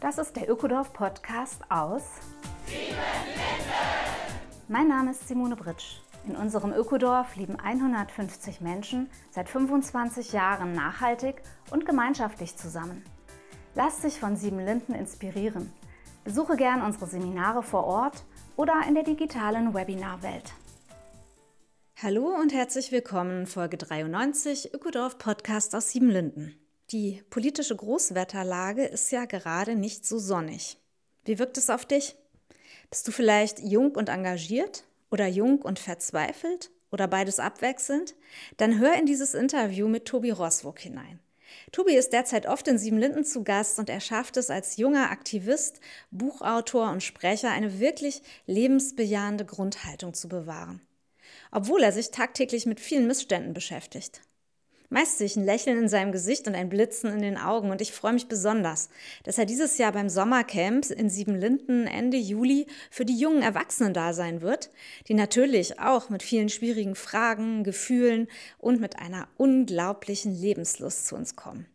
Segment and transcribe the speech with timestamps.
[0.00, 2.04] Das ist der Ökodorf Podcast aus
[4.66, 6.00] Mein Name ist Simone Britsch.
[6.26, 13.04] In unserem Ökodorf leben 150 Menschen seit 25 Jahren nachhaltig und gemeinschaftlich zusammen.
[13.74, 15.70] Lass dich von Sieben Linden inspirieren.
[16.24, 18.24] Besuche gern unsere Seminare vor Ort
[18.56, 20.54] oder in der digitalen Webinarwelt.
[22.02, 26.58] Hallo und herzlich willkommen, Folge 93 Ökodorf Podcast aus Siebenlinden.
[26.92, 30.76] Die politische Großwetterlage ist ja gerade nicht so sonnig.
[31.24, 32.16] Wie wirkt es auf dich?
[32.90, 38.16] Bist du vielleicht jung und engagiert oder jung und verzweifelt oder beides abwechselnd?
[38.56, 41.20] Dann hör in dieses Interview mit Tobi Roswog hinein.
[41.70, 45.80] Tobi ist derzeit oft in Siebenlinden zu Gast und er schafft es als junger Aktivist,
[46.10, 50.80] Buchautor und Sprecher eine wirklich lebensbejahende Grundhaltung zu bewahren.
[51.52, 54.22] Obwohl er sich tagtäglich mit vielen Missständen beschäftigt.
[54.92, 57.80] Meist sehe ich ein Lächeln in seinem Gesicht und ein Blitzen in den Augen und
[57.80, 58.88] ich freue mich besonders,
[59.22, 64.12] dass er dieses Jahr beim Sommercamp in Siebenlinden Ende Juli für die jungen Erwachsenen da
[64.12, 64.68] sein wird,
[65.06, 68.26] die natürlich auch mit vielen schwierigen Fragen, Gefühlen
[68.58, 71.66] und mit einer unglaublichen Lebenslust zu uns kommen.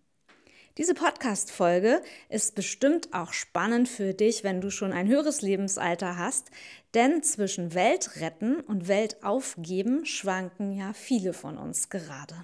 [0.78, 6.52] Diese Podcast-Folge ist bestimmt auch spannend für dich, wenn du schon ein höheres Lebensalter hast,
[6.94, 12.44] denn zwischen Welt retten und Welt aufgeben schwanken ja viele von uns gerade.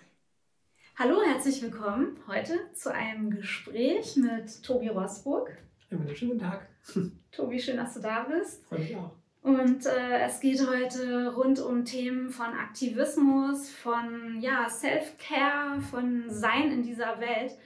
[1.03, 5.57] Hallo, herzlich willkommen heute zu einem Gespräch mit Tobi Rosburg.
[5.89, 6.67] Einen wunderschönen guten Tag.
[7.31, 8.63] Tobi, schön, dass du da bist.
[8.67, 9.11] Freue mich auch.
[9.41, 16.72] Und äh, es geht heute rund um Themen von Aktivismus, von ja, Self-Care, von Sein
[16.72, 17.57] in dieser Welt.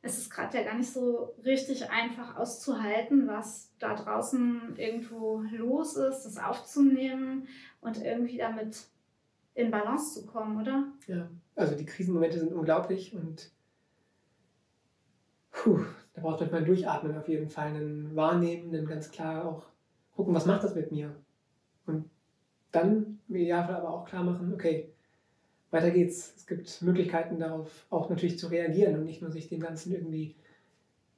[0.00, 5.94] Es ist gerade ja gar nicht so richtig einfach auszuhalten, was da draußen irgendwo los
[5.94, 7.48] ist, das aufzunehmen
[7.82, 8.78] und irgendwie damit
[9.52, 10.84] in Balance zu kommen, oder?
[11.06, 11.28] Ja,
[11.58, 13.50] also die Krisenmomente sind unglaublich und
[15.50, 15.80] puh,
[16.14, 19.66] da braucht man mal durchatmen auf jeden Fall, einen wahrnehmen, dann ganz klar auch
[20.14, 21.14] gucken, was macht das mit mir?
[21.86, 22.08] Und
[22.70, 24.92] dann im Idealfall aber auch klar machen, okay,
[25.70, 26.34] weiter geht's.
[26.36, 30.36] Es gibt Möglichkeiten darauf auch natürlich zu reagieren und nicht nur sich dem Ganzen irgendwie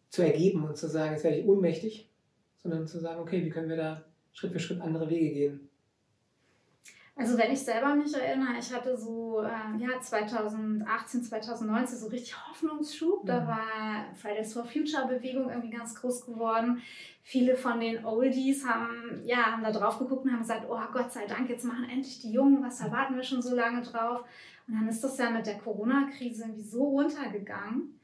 [0.08, 2.10] zu ergeben und zu sagen, jetzt werde ich ohnmächtig,
[2.62, 5.69] sondern zu sagen, okay, wie können wir da Schritt für Schritt andere Wege gehen.
[7.16, 12.34] Also wenn ich selber mich erinnere, ich hatte so äh, ja, 2018, 2019 so richtig
[12.48, 13.24] Hoffnungsschub.
[13.24, 13.26] Mhm.
[13.26, 16.80] Da war Fridays for Future Bewegung irgendwie ganz groß geworden.
[17.22, 21.12] Viele von den Oldies haben, ja, haben da drauf geguckt und haben gesagt, oh Gott
[21.12, 24.24] sei Dank, jetzt machen endlich die Jungen, was erwarten wir schon so lange drauf.
[24.66, 27.99] Und dann ist das ja mit der Corona-Krise irgendwie so runtergegangen.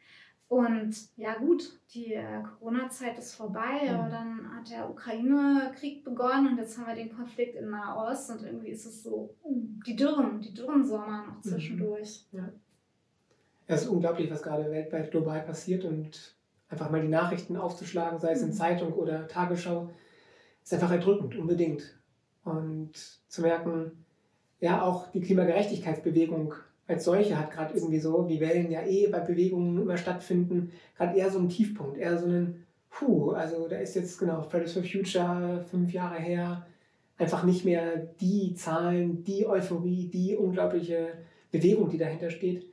[0.49, 3.95] Und ja gut, die äh, Corona-Zeit ist vorbei, mhm.
[3.95, 8.45] aber dann hat der Ukraine-Krieg begonnen und jetzt haben wir den Konflikt in Nahost und
[8.45, 11.43] irgendwie ist es so, uh, die Dürren, die Dürren-Sommer noch mhm.
[11.43, 12.27] zwischendurch.
[12.31, 12.49] Ja.
[13.67, 16.37] Es ist unglaublich, was gerade weltweit global passiert und
[16.69, 18.55] einfach mal die Nachrichten aufzuschlagen, sei es in mhm.
[18.55, 19.91] Zeitung oder Tagesschau,
[20.63, 21.99] ist einfach erdrückend, unbedingt.
[22.45, 22.93] Und
[23.27, 24.05] zu merken,
[24.61, 26.55] ja, auch die Klimagerechtigkeitsbewegung
[26.87, 31.19] als solche hat gerade irgendwie so, wie Wellen ja eh bei Bewegungen immer stattfinden, gerade
[31.19, 34.85] eher so einen Tiefpunkt, eher so einen, puh, also da ist jetzt genau Fridays for
[34.85, 36.67] Future fünf Jahre her,
[37.19, 41.15] einfach nicht mehr die Zahlen, die Euphorie, die unglaubliche
[41.51, 42.67] Bewegung, die dahinter steht.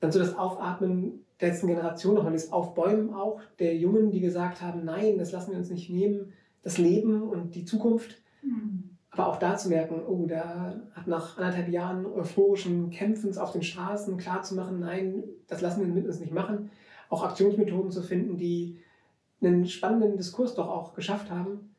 [0.00, 4.60] Dann so das Aufatmen der letzten Generation nochmal, das Aufbäumen auch der Jungen, die gesagt
[4.60, 6.32] haben, nein, das lassen wir uns nicht nehmen,
[6.62, 8.20] das Leben und die Zukunft.
[8.42, 8.87] Mhm.
[9.10, 13.62] Aber auch da zu merken, oh, da hat nach anderthalb Jahren euphorischen Kämpfens auf den
[13.62, 16.70] Straßen klarzumachen, nein, das lassen wir mit uns nicht machen.
[17.08, 18.78] Auch Aktionsmethoden zu finden, die
[19.40, 21.74] einen spannenden Diskurs doch auch geschafft haben.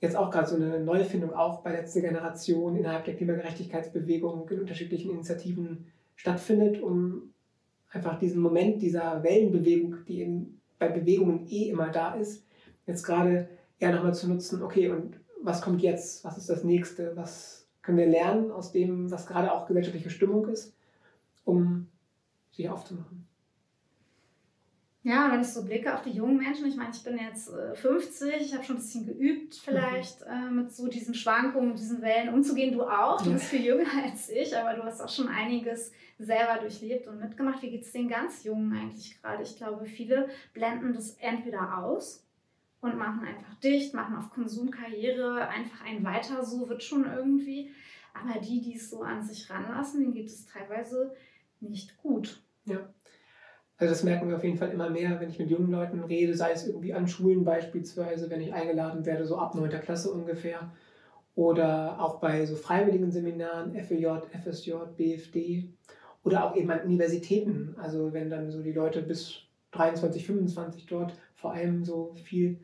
[0.00, 5.10] Jetzt auch gerade so eine Neufindung auch bei letzter Generation innerhalb der Klimagerechtigkeitsbewegung in unterschiedlichen
[5.10, 7.32] Initiativen stattfindet, um
[7.90, 12.44] einfach diesen Moment dieser Wellenbewegung, die eben bei Bewegungen eh immer da ist,
[12.86, 13.48] jetzt gerade
[13.78, 17.98] eher nochmal zu nutzen, okay, und was kommt jetzt, was ist das nächste, was können
[17.98, 20.74] wir lernen aus dem, was gerade auch gesellschaftliche Stimmung ist,
[21.44, 21.88] um
[22.52, 23.26] sich aufzumachen.
[25.04, 28.32] Ja, wenn ich so blicke auf die jungen Menschen, ich meine, ich bin jetzt 50,
[28.32, 30.32] äh, ich habe schon ein bisschen geübt, vielleicht mhm.
[30.32, 32.72] äh, mit so diesen Schwankungen, diesen Wellen umzugehen.
[32.72, 35.90] Du auch, du bist viel jünger als ich, aber du hast auch schon einiges
[36.20, 37.62] selber durchlebt und mitgemacht.
[37.62, 39.42] Wie geht es den ganz Jungen eigentlich gerade?
[39.42, 42.24] Ich glaube, viele blenden das entweder aus
[42.82, 47.70] und machen einfach dicht, machen auf Konsumkarriere einfach ein weiter so, wird schon irgendwie.
[48.12, 51.14] Aber die, die es so an sich ranlassen, denen geht es teilweise
[51.60, 52.42] nicht gut.
[52.66, 52.92] Ja.
[53.78, 56.34] Also das merken wir auf jeden Fall immer mehr, wenn ich mit jungen Leuten rede,
[56.34, 59.70] sei es irgendwie an Schulen beispielsweise, wenn ich eingeladen werde, so ab 9.
[59.80, 60.72] Klasse ungefähr.
[61.34, 64.06] Oder auch bei so freiwilligen Seminaren, FEJ,
[64.42, 65.72] FSJ, BFD.
[66.24, 67.74] Oder auch eben an Universitäten.
[67.78, 72.58] Also wenn dann so die Leute bis 23, 25 dort vor allem so viel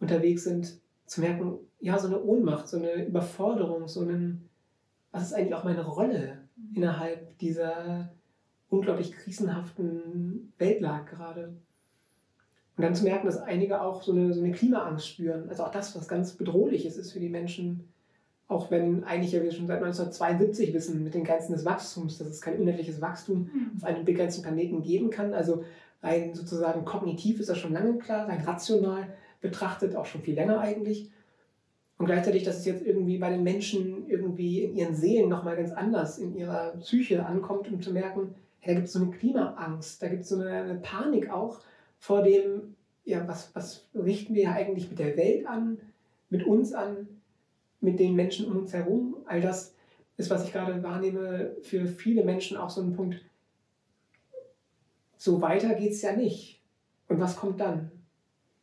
[0.00, 4.48] unterwegs sind, zu merken, ja, so eine Ohnmacht, so eine Überforderung, so einen,
[5.12, 6.76] was ist eigentlich auch meine Rolle mhm.
[6.76, 8.10] innerhalb dieser
[8.68, 11.56] unglaublich krisenhaften Weltlage gerade.
[12.76, 15.48] Und dann zu merken, dass einige auch so eine, so eine Klimaangst spüren.
[15.48, 17.88] Also auch das, was ganz bedrohliches ist für die Menschen.
[18.48, 22.28] Auch wenn eigentlich ja wir schon seit 1972 wissen, mit den Grenzen des Wachstums, dass
[22.28, 23.70] es kein unendliches Wachstum mhm.
[23.76, 25.32] auf einem begrenzten Planeten geben kann.
[25.32, 25.64] Also
[26.02, 29.08] rein sozusagen kognitiv ist das schon lange klar, rein rational
[29.40, 31.10] betrachtet auch schon viel länger eigentlich.
[31.98, 35.72] Und gleichzeitig, dass es jetzt irgendwie bei den Menschen irgendwie in ihren Seelen nochmal ganz
[35.72, 40.02] anders in ihrer Psyche ankommt, um zu merken, hey, da gibt es so eine Klimaangst,
[40.02, 41.60] da gibt es so eine, eine, Panik auch
[41.98, 42.74] vor dem,
[43.04, 45.78] ja, was, was richten wir eigentlich mit der Welt an,
[46.28, 47.08] mit uns an,
[47.80, 49.16] mit den Menschen um uns herum.
[49.26, 49.74] All das
[50.18, 53.22] ist, was ich gerade wahrnehme, für viele Menschen auch so ein Punkt,
[55.16, 56.60] so weiter geht es ja nicht.
[57.08, 57.90] Und was kommt dann?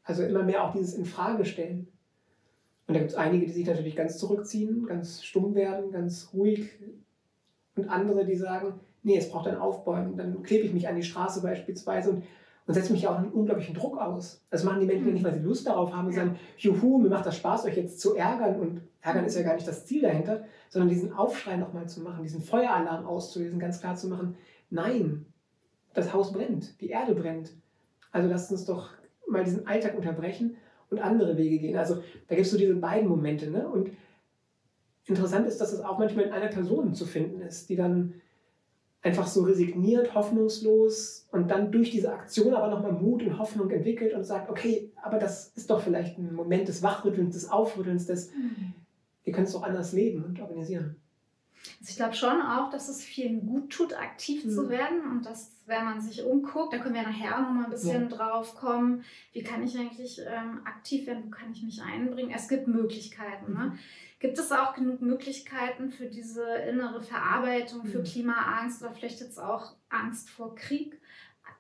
[0.03, 1.87] Also immer mehr auch dieses Infrage stellen.
[2.87, 6.71] Und da gibt es einige, die sich natürlich ganz zurückziehen, ganz stumm werden, ganz ruhig.
[7.75, 10.17] Und andere, die sagen, nee, es braucht ein Aufbäumen.
[10.17, 12.23] Dann klebe ich mich an die Straße beispielsweise und,
[12.67, 14.45] und setze mich auch einen unglaublichen Druck aus.
[14.49, 15.13] Das machen die Menschen mhm.
[15.13, 18.01] nicht, weil sie Lust darauf haben und sagen, juhu, mir macht das Spaß, euch jetzt
[18.01, 18.59] zu ärgern.
[18.59, 22.23] Und ärgern ist ja gar nicht das Ziel dahinter, sondern diesen Aufschrei nochmal zu machen,
[22.23, 24.35] diesen Feueralarm auszulesen, ganz klar zu machen,
[24.69, 25.25] nein,
[25.93, 27.53] das Haus brennt, die Erde brennt.
[28.11, 28.89] Also lasst uns doch
[29.27, 30.57] mal diesen Alltag unterbrechen
[30.89, 31.77] und andere Wege gehen.
[31.77, 31.95] Also
[32.27, 33.49] da gibt es so diese beiden Momente.
[33.49, 33.67] Ne?
[33.67, 33.91] Und
[35.05, 38.15] interessant ist, dass es auch manchmal in einer Person zu finden ist, die dann
[39.01, 44.13] einfach so resigniert, hoffnungslos und dann durch diese Aktion aber nochmal Mut und Hoffnung entwickelt
[44.13, 48.31] und sagt, okay, aber das ist doch vielleicht ein Moment des Wachrüttelns, des Aufrüttelns, des,
[48.31, 48.73] mhm.
[49.25, 50.95] wir können es doch anders leben und organisieren.
[51.79, 54.49] Also ich glaube schon auch, dass es vielen gut tut, aktiv mhm.
[54.51, 57.71] zu werden und dass, wenn man sich umguckt, da können wir nachher noch mal ein
[57.71, 58.15] bisschen ja.
[58.15, 62.31] drauf kommen, wie kann ich eigentlich ähm, aktiv werden, wo kann ich mich einbringen.
[62.35, 63.53] Es gibt Möglichkeiten.
[63.53, 63.59] Ne?
[63.59, 63.71] Mhm.
[63.71, 63.79] Ne?
[64.19, 68.05] Gibt es auch genug Möglichkeiten für diese innere Verarbeitung, für mhm.
[68.05, 71.01] Klimaangst oder vielleicht jetzt auch Angst vor Krieg?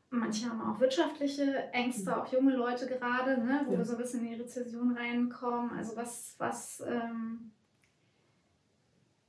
[0.09, 2.15] Manche haben auch wirtschaftliche Ängste, mhm.
[2.17, 3.79] auch junge Leute gerade, ne, wo ja.
[3.79, 5.71] wir so ein bisschen in die Rezession reinkommen.
[5.71, 7.51] Also was, was ähm,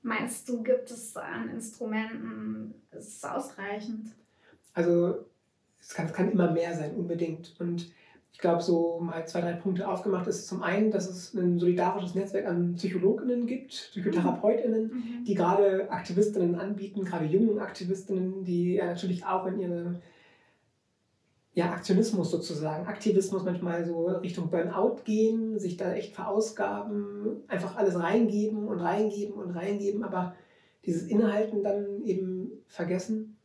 [0.05, 2.75] meinst du, gibt es an Instrumenten?
[2.93, 4.15] Ist es ausreichend?
[4.73, 5.25] Also
[5.81, 7.55] es kann, es kann immer mehr sein, unbedingt.
[7.59, 7.91] Und
[8.33, 12.15] ich glaube, so mal zwei, drei Punkte aufgemacht ist zum einen, dass es ein solidarisches
[12.15, 15.25] Netzwerk an Psychologinnen gibt, Psychotherapeutinnen, mhm.
[15.25, 20.01] die gerade Aktivistinnen anbieten, gerade jungen Aktivistinnen, die ja natürlich auch in ihre
[21.55, 27.99] ja, Aktionismus sozusagen, Aktivismus manchmal so Richtung Burnout gehen, sich da echt verausgaben, einfach alles
[27.99, 30.35] reingeben und reingeben und reingeben, aber
[30.85, 33.37] dieses Inhalten dann eben vergessen.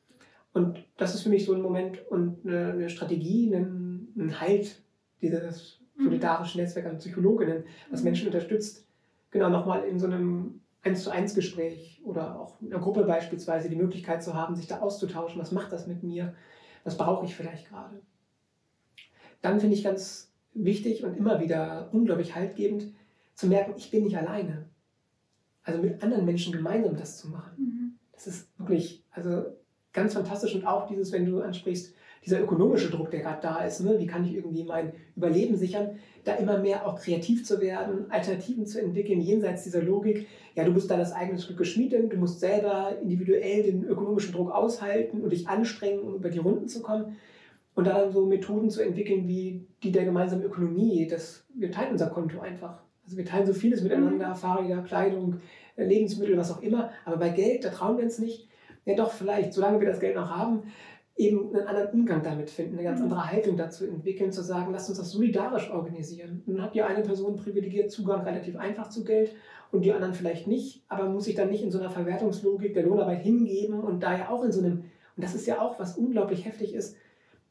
[0.54, 4.82] Und das ist für mich so ein Moment und eine, eine Strategie, ein, ein Halt
[5.22, 6.06] dieses mhm.
[6.06, 8.06] solidarischen Netzwerk an Psychologinnen, was mhm.
[8.06, 8.88] Menschen unterstützt,
[9.30, 13.70] genau nochmal in so einem eins zu eins Gespräch oder auch in einer Gruppe beispielsweise
[13.70, 16.34] die Möglichkeit zu haben, sich da auszutauschen, was macht das mit mir,
[16.84, 18.02] was brauche ich vielleicht gerade.
[19.42, 22.94] Dann finde ich ganz wichtig und immer wieder unglaublich haltgebend
[23.36, 24.66] zu merken, ich bin nicht alleine.
[25.64, 27.52] Also mit anderen Menschen gemeinsam das zu machen.
[27.58, 28.00] Mhm.
[28.14, 29.46] Das ist wirklich also
[29.94, 31.94] ganz fantastisch und auch dieses, wenn du ansprichst,
[32.26, 33.98] dieser ökonomische Druck, der gerade da ist, ne?
[34.00, 38.66] wie kann ich irgendwie mein Überleben sichern, da immer mehr auch kreativ zu werden, Alternativen
[38.66, 42.40] zu entwickeln, jenseits dieser Logik, ja, du musst da das eigene Glück geschmiedet, du musst
[42.40, 47.18] selber individuell den ökonomischen Druck aushalten und dich anstrengen, um über die Runden zu kommen.
[47.76, 51.94] Und da dann so Methoden zu entwickeln, wie die der gemeinsamen Ökonomie, dass wir teilen
[51.94, 52.82] unser Konto einfach.
[53.06, 54.36] Also wir teilen so vieles miteinander, mhm.
[54.36, 55.38] Fahrräder, Kleidung,
[55.78, 56.92] äh, Lebensmittel, was auch immer.
[57.06, 58.50] Aber bei Geld, da trauen wir uns nicht.
[58.86, 60.64] Ja doch, vielleicht, solange wir das Geld noch haben,
[61.20, 63.06] eben einen anderen Umgang damit finden, eine ganz mhm.
[63.06, 66.42] andere Haltung dazu entwickeln, zu sagen, lasst uns das solidarisch organisieren.
[66.48, 69.36] Dann hat ja eine Person privilegiert Zugang relativ einfach zu Geld
[69.72, 72.84] und die anderen vielleicht nicht, aber muss sich dann nicht in so einer Verwertungslogik der
[72.84, 74.86] Lohnarbeit hingeben und da ja auch in so einem,
[75.18, 76.96] und das ist ja auch, was unglaublich heftig ist,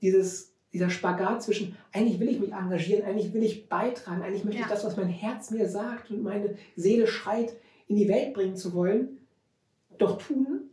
[0.00, 4.60] dieses, dieser Spagat zwischen, eigentlich will ich mich engagieren, eigentlich will ich beitragen, eigentlich möchte
[4.60, 4.66] ja.
[4.66, 7.54] ich das, was mein Herz mir sagt und meine Seele schreit,
[7.86, 9.18] in die Welt bringen zu wollen,
[9.98, 10.67] doch tun,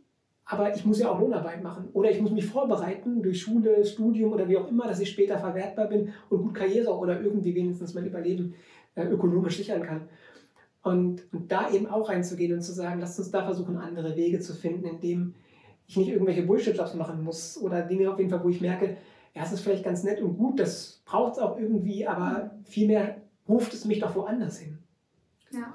[0.46, 1.88] aber ich muss ja auch Lohnarbeit machen.
[1.92, 5.38] Oder ich muss mich vorbereiten durch Schule, Studium oder wie auch immer, dass ich später
[5.38, 8.54] verwertbar bin und gut Karriere oder irgendwie wenigstens mein Überleben
[8.94, 10.08] äh, ökonomisch sichern kann.
[10.84, 14.38] Und, und da eben auch reinzugehen und zu sagen, lasst uns da versuchen, andere Wege
[14.38, 15.34] zu finden, indem
[15.88, 18.96] ich nicht irgendwelche Bullshit-Jobs machen muss oder Dinge auf jeden Fall, wo ich merke,
[19.34, 23.20] ja, es ist vielleicht ganz nett und gut, das braucht es auch irgendwie, aber vielmehr
[23.48, 24.78] ruft es mich doch woanders hin.
[25.50, 25.74] Ja.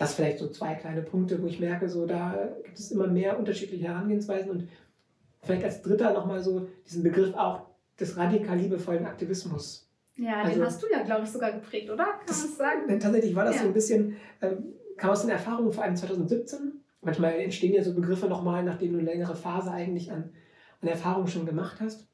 [0.00, 3.38] Das vielleicht so zwei kleine Punkte, wo ich merke, so da gibt es immer mehr
[3.38, 4.68] unterschiedliche Herangehensweisen und
[5.42, 7.66] vielleicht als dritter nochmal so diesen Begriff auch
[8.00, 9.86] des radikal liebevollen Aktivismus.
[10.16, 12.04] Ja, also, den hast du ja, glaube ich, sogar geprägt, oder?
[12.04, 12.98] Kann man das sagen?
[12.98, 13.60] Tatsächlich war das ja.
[13.60, 14.52] so ein bisschen, äh,
[14.96, 16.80] kam aus den Erfahrungen vor allem 2017.
[17.02, 20.32] Manchmal entstehen ja so Begriffe nochmal, nachdem du eine längere Phase eigentlich an,
[20.80, 22.08] an Erfahrung schon gemacht hast.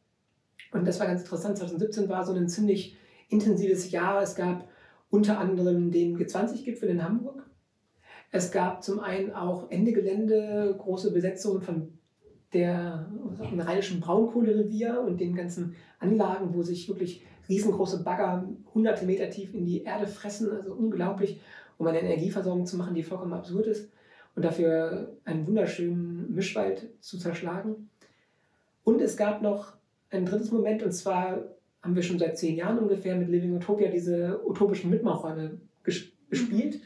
[0.73, 1.57] Und das war ganz interessant.
[1.59, 2.97] 2017 war so ein ziemlich
[3.29, 4.21] intensives Jahr.
[4.23, 4.69] Es gab
[5.09, 7.47] unter anderem den G20-Gipfel in Hamburg.
[8.31, 11.99] Es gab zum einen auch Ende Gelände große Besetzungen von
[12.53, 13.07] der
[13.41, 19.65] rheinischen Braunkohlerevier und den ganzen Anlagen, wo sich wirklich riesengroße Bagger hunderte Meter tief in
[19.65, 21.41] die Erde fressen, also unglaublich,
[21.79, 23.91] um eine Energieversorgung zu machen, die vollkommen absurd ist
[24.35, 27.91] und dafür einen wunderschönen Mischwald zu zerschlagen.
[28.85, 29.73] Und es gab noch
[30.11, 31.45] ein drittes Moment, und zwar
[31.83, 36.81] haben wir schon seit zehn Jahren ungefähr mit Living Utopia diese utopischen Mitmachräume gespielt.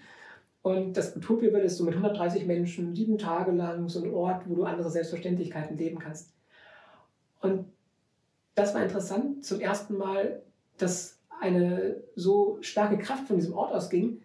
[0.62, 4.48] Und das Utopia wird es so mit 130 Menschen, sieben Tage lang, so ein Ort,
[4.48, 6.34] wo du andere Selbstverständlichkeiten leben kannst.
[7.40, 7.66] Und
[8.54, 10.42] das war interessant, zum ersten Mal,
[10.76, 14.20] dass eine so starke Kraft von diesem Ort ausging,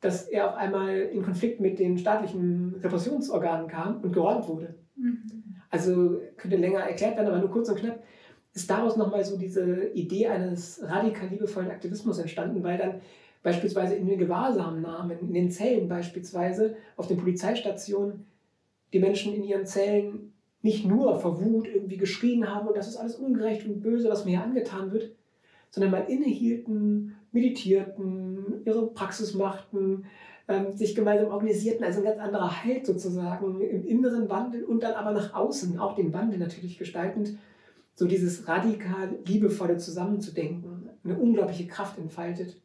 [0.00, 4.74] dass er auf einmal in Konflikt mit den staatlichen Repressionsorganen kam und geräumt wurde.
[4.96, 5.22] Mhm.
[5.70, 8.02] Also könnte länger erklärt werden, aber nur kurz und knapp
[8.54, 13.00] ist daraus nochmal so diese Idee eines radikal liebevollen Aktivismus entstanden, weil dann
[13.42, 18.26] beispielsweise in den Gewahrsamnahmen, in den Zellen beispielsweise, auf den Polizeistationen,
[18.92, 22.96] die Menschen in ihren Zellen nicht nur vor Wut irgendwie geschrien haben und das ist
[22.96, 25.12] alles ungerecht und böse, was mir hier angetan wird,
[25.70, 30.06] sondern mal innehielten, meditierten, ihre Praxis machten,
[30.48, 34.94] ähm, sich gemeinsam organisierten, also ein ganz anderer Halt sozusagen im inneren Wandel und dann
[34.94, 37.36] aber nach außen auch den Wandel natürlich gestaltend,
[37.94, 42.56] so dieses radikal liebevolle Zusammenzudenken, eine unglaubliche Kraft entfaltet.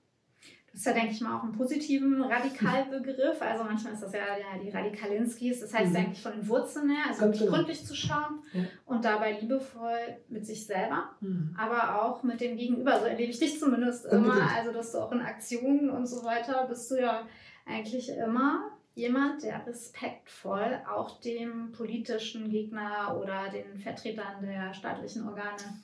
[0.73, 3.39] Das ist ja, denke ich mal, auch einen positiven Radikalbegriff.
[3.39, 5.59] Also manchmal ist das ja, ja die Radikalinskis.
[5.59, 5.97] Das heißt mhm.
[5.97, 7.51] eigentlich von den Wurzeln her, also Ganz genau.
[7.51, 8.63] gründlich zu schauen ja.
[8.87, 11.55] und dabei liebevoll mit sich selber, mhm.
[11.55, 12.99] aber auch mit dem Gegenüber.
[12.99, 14.35] So erlebe ich dich zumindest Unbedingt.
[14.35, 14.57] immer.
[14.57, 17.27] Also, dass du auch in Aktionen und so weiter bist du ja
[17.67, 25.83] eigentlich immer jemand, der respektvoll auch dem politischen Gegner oder den Vertretern der staatlichen Organe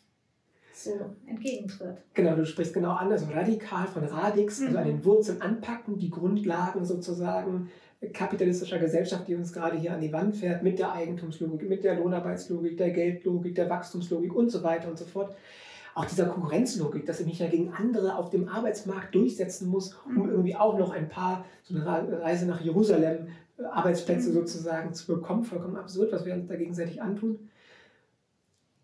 [0.84, 0.92] so
[1.28, 1.98] entgegentritt.
[2.14, 4.78] Genau, du sprichst genau an, also radikal von Radix, also mhm.
[4.78, 7.70] an den Wurzeln anpacken, die Grundlagen sozusagen
[8.14, 11.96] kapitalistischer Gesellschaft, die uns gerade hier an die Wand fährt, mit der Eigentumslogik, mit der
[11.96, 15.36] Lohnarbeitslogik, der Geldlogik, der Wachstumslogik und so weiter und so fort.
[15.96, 20.24] Auch dieser Konkurrenzlogik, dass ich mich ja gegen andere auf dem Arbeitsmarkt durchsetzen muss, um
[20.24, 20.30] mhm.
[20.30, 24.34] irgendwie auch noch ein paar, so eine Reise nach Jerusalem, äh, Arbeitsplätze mhm.
[24.34, 25.44] sozusagen zu bekommen.
[25.44, 27.50] Vollkommen absurd, was wir uns da gegenseitig antun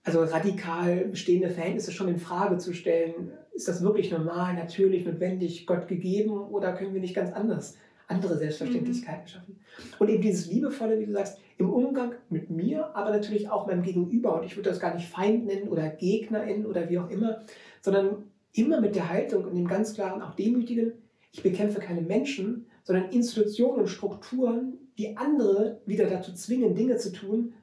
[0.06, 3.32] also radikal bestehende Verhältnisse schon in Frage zu stellen.
[3.54, 8.38] Ist das wirklich normal, natürlich, notwendig, Gott gegeben oder können wir nicht ganz anders andere
[8.38, 9.28] Selbstverständlichkeiten mhm.
[9.28, 9.60] schaffen?
[9.98, 13.82] Und eben dieses Liebevolle, wie du sagst, im Umgang mit mir, aber natürlich auch meinem
[13.82, 14.40] Gegenüber.
[14.40, 17.44] Und ich würde das gar nicht Feind nennen oder Gegnerin oder wie auch immer,
[17.82, 20.94] sondern immer mit der Haltung und dem ganz klaren, auch demütigen,
[21.32, 27.12] ich bekämpfe keine Menschen, sondern Institutionen und Strukturen, die andere wieder dazu zwingen, Dinge zu
[27.12, 27.54] tun,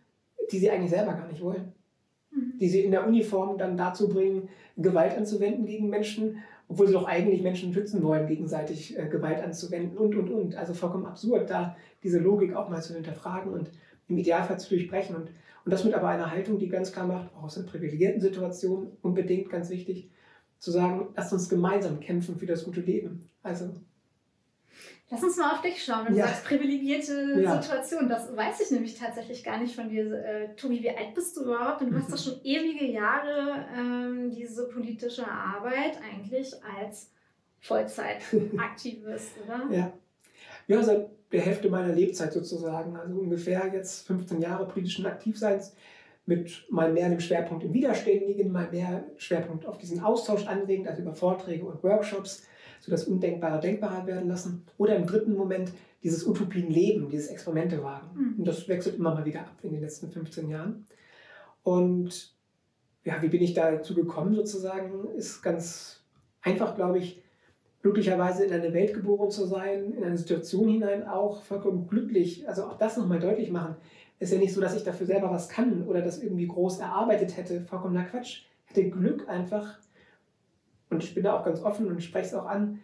[0.51, 1.73] die sie eigentlich selber gar nicht wollen
[2.61, 7.07] die sie in der Uniform dann dazu bringen, Gewalt anzuwenden gegen Menschen, obwohl sie doch
[7.07, 10.55] eigentlich Menschen schützen wollen, gegenseitig äh, Gewalt anzuwenden und, und, und.
[10.55, 13.71] Also vollkommen absurd, da diese Logik auch mal zu hinterfragen und
[14.09, 15.17] im Idealfall zu durchbrechen.
[15.17, 15.31] Und,
[15.65, 18.93] und das mit aber einer Haltung, die ganz klar macht, auch aus einer privilegierten Situation
[19.03, 20.11] unbedingt ganz wichtig,
[20.59, 23.29] zu sagen, lasst uns gemeinsam kämpfen für das gute Leben.
[23.43, 23.73] Also
[25.13, 26.07] Lass uns mal auf dich schauen.
[26.07, 26.25] Wenn ja.
[26.25, 27.61] du sagst, privilegierte ja.
[27.61, 30.25] Situation, das weiß ich nämlich tatsächlich gar nicht von dir.
[30.25, 31.83] Äh, Tobi, wie alt bist du überhaupt?
[31.83, 37.11] Und du hast doch schon ewige Jahre ähm, diese politische Arbeit eigentlich als
[37.61, 39.69] Vollzeitaktivist, oder?
[39.71, 39.93] Ja.
[40.67, 42.97] Ja, seit der Hälfte meiner Lebzeit sozusagen.
[42.97, 45.75] Also ungefähr jetzt 15 Jahre politischen Aktivseins
[46.25, 51.03] mit mal mehr dem Schwerpunkt im Widerständigen, mal mehr Schwerpunkt auf diesen Austausch anregend, also
[51.03, 52.47] über Vorträge und Workshops
[52.83, 54.65] so das Undenkbare denkbarer werden lassen.
[54.77, 55.73] Oder im dritten Moment
[56.03, 58.09] dieses Utopien-Leben, dieses Experimente wagen.
[58.15, 58.35] Mhm.
[58.39, 60.85] Und das wechselt immer mal wieder ab in den letzten 15 Jahren.
[61.63, 62.35] Und
[63.05, 66.03] ja, wie bin ich dazu gekommen sozusagen, ist ganz
[66.41, 67.23] einfach, glaube ich,
[67.83, 72.49] glücklicherweise in eine Welt geboren zu sein, in eine Situation hinein auch vollkommen glücklich.
[72.49, 73.77] Also auch das nochmal deutlich machen.
[74.19, 77.37] Ist ja nicht so, dass ich dafür selber was kann oder das irgendwie groß erarbeitet
[77.37, 77.61] hätte.
[77.61, 78.43] Vollkommener Quatsch.
[78.65, 79.79] Ich hatte Glück einfach
[80.93, 82.81] und ich bin da auch ganz offen und spreche es auch an,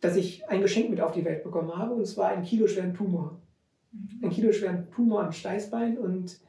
[0.00, 3.40] dass ich ein Geschenk mit auf die Welt bekommen habe, und zwar einen kiloschweren Tumor.
[3.92, 4.20] Mhm.
[4.22, 5.98] Einen kiloschweren Tumor am Steißbein.
[5.98, 6.40] Und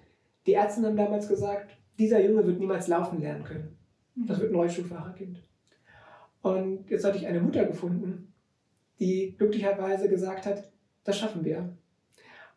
[0.45, 3.77] die Ärzte haben damals gesagt, dieser Junge wird niemals laufen lernen können.
[4.15, 4.27] Mhm.
[4.27, 5.41] Das wird ein Rollstuhlfahrerkind.
[6.41, 8.33] Und jetzt hatte ich eine Mutter gefunden,
[8.99, 10.69] die glücklicherweise gesagt hat,
[11.03, 11.75] das schaffen wir.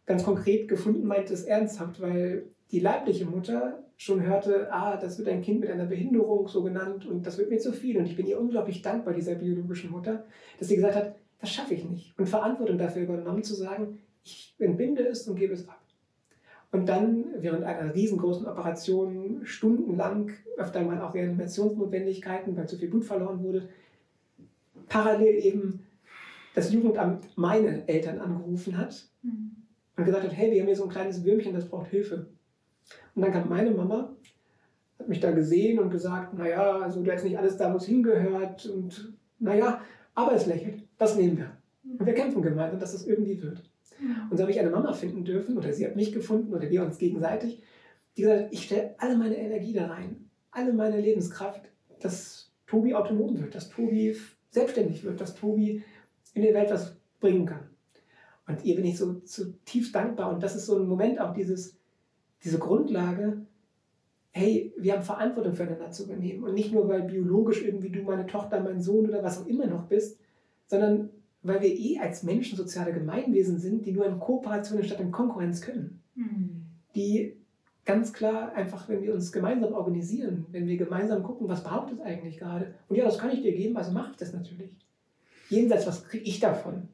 [0.05, 5.29] Ganz konkret gefunden meint es ernsthaft, weil die leibliche Mutter schon hörte, ah, das wird
[5.29, 7.99] ein Kind mit einer Behinderung so genannt und das wird mir zu viel.
[7.99, 10.25] Und ich bin ihr unglaublich dankbar, dieser biologischen Mutter,
[10.59, 12.19] dass sie gesagt hat, das schaffe ich nicht.
[12.19, 15.81] Und Verantwortung dafür übernommen zu sagen, ich entbinde es und gebe es ab.
[16.71, 23.05] Und dann während einer riesengroßen Operation stundenlang, öfter mal auch Reanimationsnotwendigkeiten, weil zu viel Blut
[23.05, 23.69] verloren wurde,
[24.89, 25.87] parallel eben
[26.55, 29.53] das Jugendamt meine Eltern angerufen hat mhm.
[29.97, 32.27] und gesagt hat, hey, wir haben hier so ein kleines Würmchen, das braucht Hilfe.
[33.15, 34.15] Und dann kam meine Mama,
[34.99, 37.87] hat mich da gesehen und gesagt, naja, also da ist nicht alles da, wo es
[37.87, 39.81] hingehört und naja,
[40.15, 41.57] aber es lächelt, das nehmen wir.
[41.99, 43.63] Und wir kämpfen gemeinsam, dass das irgendwie wird.
[44.31, 46.83] Und so habe ich eine Mama finden dürfen, oder sie hat mich gefunden, oder wir
[46.83, 47.63] uns gegenseitig,
[48.17, 51.63] die gesagt hat, ich stelle alle meine Energie da rein, alle meine Lebenskraft,
[52.01, 54.17] dass Tobi autonom wird, dass Tobi
[54.51, 55.83] selbstständig wird, dass Tobi
[56.35, 57.69] in der Welt was bringen kann.
[58.47, 60.33] Und ihr bin ich so zutiefst dankbar.
[60.33, 61.78] Und das ist so ein Moment auch dieses,
[62.45, 63.47] diese Grundlage,
[64.31, 66.45] hey, wir haben Verantwortung füreinander zu übernehmen.
[66.45, 69.67] Und nicht nur, weil biologisch irgendwie du meine Tochter, mein Sohn oder was auch immer
[69.67, 70.19] noch bist,
[70.67, 71.11] sondern
[71.43, 75.61] weil wir eh als Menschen soziale Gemeinwesen sind, die nur in Kooperation statt in Konkurrenz
[75.61, 76.03] können.
[76.15, 76.67] Mhm.
[76.95, 77.37] Die
[77.85, 82.37] ganz klar einfach, wenn wir uns gemeinsam organisieren, wenn wir gemeinsam gucken, was behauptet eigentlich
[82.37, 82.75] gerade.
[82.89, 84.71] Und ja, das kann ich dir geben, also mache ich das natürlich.
[85.49, 86.89] Jenseits, was kriege ich davon?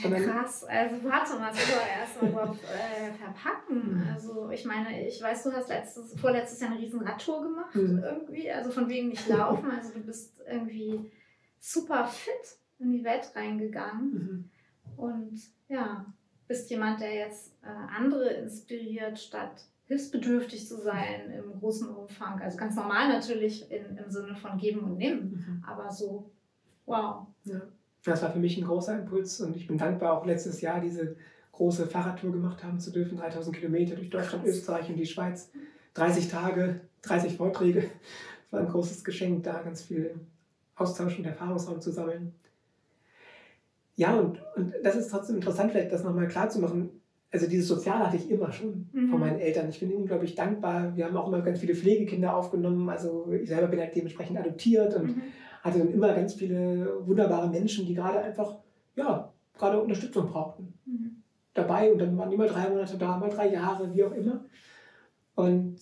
[0.00, 4.08] Krass, also warte mal, das soll erstmal überhaupt äh, verpacken.
[4.12, 8.02] Also ich meine, ich weiß, du hast letztes, vorletztes Jahr eine riesen Radtour gemacht mhm.
[8.04, 11.10] irgendwie, also von wegen nicht laufen, also du bist irgendwie
[11.58, 14.50] super fit in die Welt reingegangen mhm.
[14.96, 16.06] und ja,
[16.46, 22.40] bist jemand, der jetzt äh, andere inspiriert, statt hilfsbedürftig zu sein im großen Umfang.
[22.40, 25.64] Also ganz normal natürlich in, im Sinne von geben und nehmen, mhm.
[25.66, 26.30] aber so,
[26.86, 27.26] wow.
[27.44, 27.62] Ja.
[28.08, 31.16] Das war für mich ein großer Impuls und ich bin dankbar, auch letztes Jahr diese
[31.52, 34.56] große Fahrradtour gemacht haben zu dürfen, 3000 Kilometer durch Deutschland, Krass.
[34.56, 35.50] Österreich und die Schweiz,
[35.94, 37.80] 30 Tage, 30 Vorträge.
[38.46, 40.14] Es war ein großes Geschenk, da ganz viel
[40.76, 42.32] Austausch und Erfahrungsraum zu sammeln.
[43.96, 46.90] Ja, und, und das ist trotzdem interessant, vielleicht das nochmal klar zu machen.
[47.30, 49.10] Also dieses Soziale hatte ich immer schon mhm.
[49.10, 49.68] von meinen Eltern.
[49.68, 50.96] Ich bin unglaublich dankbar.
[50.96, 52.88] Wir haben auch immer ganz viele Pflegekinder aufgenommen.
[52.88, 55.22] Also ich selber bin halt dementsprechend adoptiert und mhm.
[55.62, 58.56] Hatte dann immer ganz viele wunderbare Menschen, die gerade einfach,
[58.96, 60.74] ja, gerade Unterstützung brauchten.
[60.86, 61.22] Mhm.
[61.54, 64.44] Dabei und dann waren die mal drei Monate da, mal drei Jahre, wie auch immer.
[65.34, 65.76] Und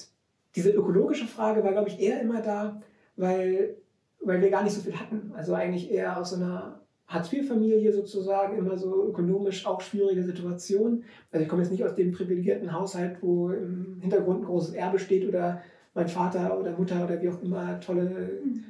[0.54, 2.80] diese ökologische Frage war, glaube ich, eher immer da,
[3.16, 3.76] weil,
[4.20, 5.32] weil wir gar nicht so viel hatten.
[5.34, 11.04] Also eigentlich eher aus so einer Hartz-IV-Familie sozusagen, immer so ökonomisch auch schwierige Situation.
[11.30, 14.98] Also ich komme jetzt nicht aus dem privilegierten Haushalt, wo im Hintergrund ein großes Erbe
[14.98, 15.62] steht oder
[15.94, 18.64] mein Vater oder Mutter oder wie auch immer tolle, mhm.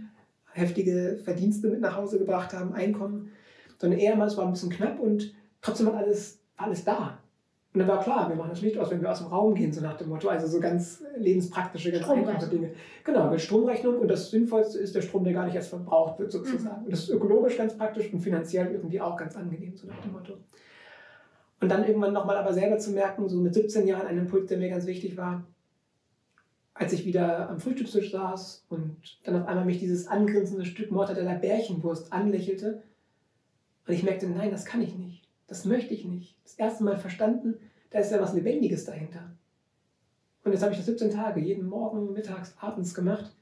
[0.57, 3.31] Heftige Verdienste mit nach Hause gebracht haben, Einkommen,
[3.79, 7.19] sondern eher mal, es war ein bisschen knapp und trotzdem war alles, alles da.
[7.75, 9.71] Und dann war klar, wir machen das Licht aus, wenn wir aus dem Raum gehen,
[9.71, 10.29] so nach dem Motto.
[10.29, 12.71] Also so ganz lebenspraktische, ganz einfache Dinge.
[13.05, 13.99] Genau, mit Stromrechnung.
[13.99, 16.79] Und das Sinnvollste ist der Strom, der gar nicht erst verbraucht wird, sozusagen.
[16.81, 16.85] Mhm.
[16.87, 20.12] Und das ist ökologisch ganz praktisch und finanziell irgendwie auch ganz angenehm, so nach dem
[20.12, 20.38] Motto.
[21.61, 24.57] Und dann irgendwann nochmal aber selber zu merken, so mit 17 Jahren, ein Impuls, der
[24.57, 25.45] mir ganz wichtig war,
[26.79, 31.35] als ich wieder am Frühstückstisch saß und dann auf einmal mich dieses angrinsende Stück Mortadeller
[31.35, 32.83] Bärchenwurst anlächelte
[33.87, 35.29] und ich merkte, nein, das kann ich nicht.
[35.47, 36.37] Das möchte ich nicht.
[36.45, 37.55] Das erste Mal verstanden,
[37.91, 39.31] da ist ja was Lebendiges dahinter.
[40.45, 43.33] Und jetzt habe ich das 17 Tage, jeden Morgen, mittags, abends gemacht.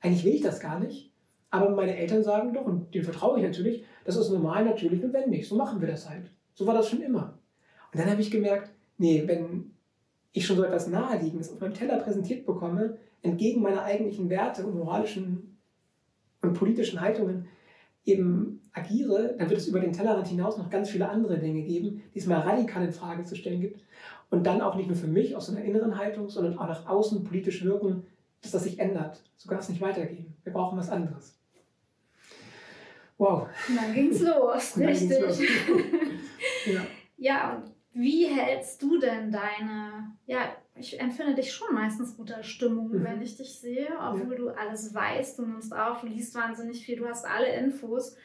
[0.00, 1.12] Eigentlich will ich das gar nicht.
[1.50, 5.46] Aber meine Eltern sagen doch, und denen vertraue ich natürlich, das ist normal, natürlich notwendig.
[5.46, 6.30] So machen wir das halt.
[6.54, 7.38] So war das schon immer.
[7.92, 9.72] Und dann habe ich gemerkt, nee, wenn
[10.32, 14.74] ich schon so etwas Naheliegendes auf meinem Teller präsentiert bekomme, entgegen meiner eigentlichen Werte und
[14.74, 15.58] moralischen
[16.40, 17.46] und politischen Haltungen,
[18.04, 22.02] eben agiere, dann wird es über den Tellerrand hinaus noch ganz viele andere Dinge geben,
[22.14, 23.84] die es mal radikal in Frage zu stellen gibt.
[24.30, 27.22] Und dann auch nicht nur für mich aus einer inneren Haltung, sondern auch nach außen
[27.22, 28.04] politisch wirken,
[28.40, 29.22] dass das sich ändert.
[29.36, 30.34] So kann es nicht weitergehen.
[30.42, 31.38] Wir brauchen was anderes.
[33.18, 33.46] Wow.
[33.68, 35.10] Und dann ging's los, richtig.
[35.10, 35.40] Ging's los.
[36.66, 36.80] ja.
[37.18, 42.88] ja, und wie hältst du denn deine, ja, ich empfinde dich schon meistens guter Stimmung,
[42.88, 43.04] mhm.
[43.04, 44.38] wenn ich dich sehe, obwohl ja.
[44.38, 48.16] du alles weißt, du nimmst auf, du liest wahnsinnig viel, du hast alle Infos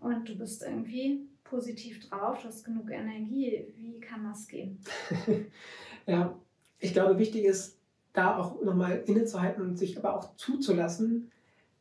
[0.00, 3.66] und du bist irgendwie positiv drauf, du hast genug Energie.
[3.76, 4.80] Wie kann das gehen?
[6.06, 6.36] ja,
[6.80, 7.78] ich glaube, wichtig ist,
[8.12, 11.30] da auch nochmal innezuhalten und sich aber auch zuzulassen,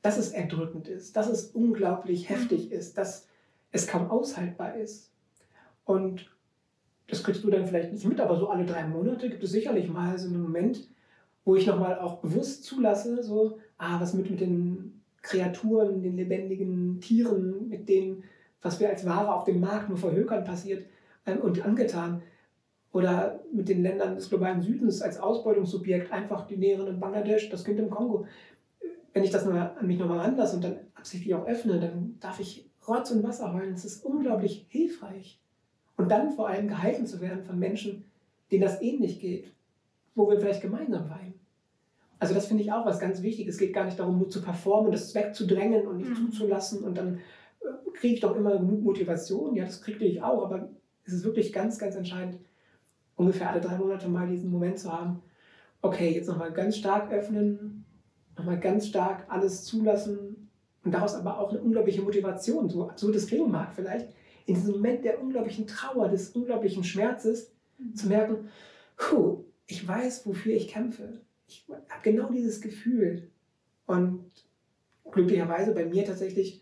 [0.02, 2.36] dass es erdrückend ist, dass es unglaublich mhm.
[2.36, 3.28] heftig ist, dass
[3.72, 5.12] es kaum aushaltbar ist.
[5.86, 6.33] Und
[7.14, 9.88] das kriegst du dann vielleicht nicht mit, aber so alle drei Monate gibt es sicherlich
[9.88, 10.90] mal so einen Moment,
[11.46, 17.00] wo ich nochmal auch bewusst zulasse, so, ah, was mit, mit den Kreaturen, den lebendigen
[17.02, 18.24] Tieren, mit denen,
[18.64, 20.88] was wir als Ware auf dem Markt nur verhökern passiert
[21.26, 22.24] ähm, und angetan.
[22.92, 27.64] Oder mit den Ländern des globalen Südens als Ausbeutungssubjekt einfach die Näheren in Bangladesch, das
[27.64, 28.26] Kind im Kongo.
[29.14, 32.40] Wenn ich das mal, an mich nochmal ranlasse und dann absichtlich auch öffne, dann darf
[32.40, 33.74] ich Rotz und Wasser heulen.
[33.74, 35.43] Es ist unglaublich hilfreich.
[35.98, 38.06] Und dann vor allem gehalten zu werden von Menschen,
[38.52, 39.54] denen das ähnlich geht,
[40.16, 41.34] wo wir vielleicht gemeinsam weinen.
[42.20, 43.56] Also das finde ich auch was ganz Wichtiges.
[43.56, 46.32] Es geht gar nicht darum, nur zu performen, das wegzudrängen und nicht mhm.
[46.32, 47.20] zuzulassen und dann
[47.62, 49.56] äh, kriege ich doch immer genug Motivation.
[49.56, 50.70] Ja, das kriege ich auch, aber
[51.06, 52.40] es ist wirklich ganz, ganz entscheidend,
[53.16, 55.22] ungefähr alle drei Monate mal diesen Moment zu haben.
[55.82, 57.84] Okay, jetzt nochmal ganz stark öffnen,
[58.38, 60.50] nochmal ganz stark alles zulassen
[60.86, 64.08] und daraus aber auch eine unglaubliche Motivation, so absurd es klingen mag vielleicht,
[64.46, 67.96] in diesem Moment der unglaublichen Trauer, des unglaublichen Schmerzes, mhm.
[67.96, 68.50] zu merken,
[68.98, 71.22] puh, ich weiß, wofür ich kämpfe.
[71.48, 73.30] Ich habe genau dieses Gefühl.
[73.86, 74.26] Und
[75.12, 76.62] glücklicherweise bei mir tatsächlich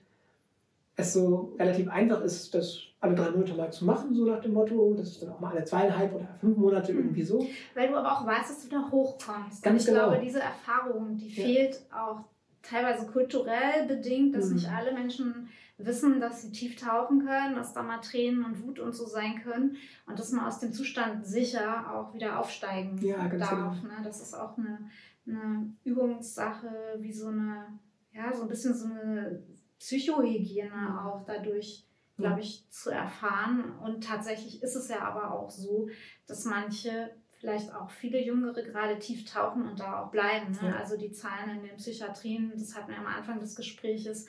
[0.95, 4.53] es so relativ einfach ist, das alle drei Monate mal zu machen, so nach dem
[4.53, 4.93] Motto.
[4.95, 7.47] Das ist dann auch mal alle zweieinhalb oder fünf Monate irgendwie so.
[7.73, 9.63] Weil du aber auch weißt, dass du da hochkommst.
[9.63, 10.09] Ganz ich genau.
[10.09, 11.43] glaube, diese Erfahrung, die ja.
[11.43, 12.19] fehlt auch
[12.61, 14.55] teilweise kulturell bedingt, dass mhm.
[14.55, 15.49] nicht alle Menschen
[15.85, 19.41] wissen, dass sie tief tauchen können, dass da mal Tränen und Wut und so sein
[19.41, 23.81] können und dass man aus dem Zustand sicher auch wieder aufsteigen ja, darf.
[23.81, 23.93] Genau.
[23.93, 24.01] Ne?
[24.03, 24.89] Das ist auch eine,
[25.27, 27.79] eine Übungssache, wie so eine,
[28.13, 29.43] ja, so ein bisschen so eine
[29.79, 31.85] Psychohygiene auch dadurch,
[32.17, 33.77] glaube ich, zu erfahren.
[33.79, 35.89] Und tatsächlich ist es ja aber auch so,
[36.27, 40.51] dass manche vielleicht auch viele Jüngere gerade tief tauchen und da auch bleiben.
[40.61, 40.69] Ne?
[40.69, 40.75] Ja.
[40.75, 44.27] Also die Zahlen in den Psychiatrien, das hatten wir am Anfang des Gespräches,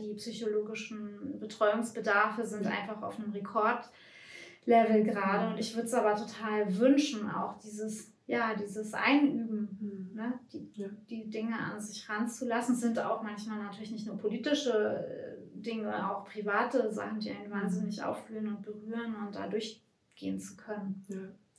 [0.00, 5.52] die psychologischen Betreuungsbedarfe sind einfach auf einem Rekordlevel gerade.
[5.52, 10.16] Und ich würde es aber total wünschen, auch dieses, ja, dieses Einüben, mhm.
[10.16, 10.40] ne?
[10.52, 10.88] die, ja.
[11.08, 16.24] die Dinge an sich ranzulassen, sind auch manchmal natürlich nicht nur politische äh, Dinge, auch
[16.24, 21.04] private Sachen, die einen wahnsinnig auffühlen und berühren und da durchgehen zu können.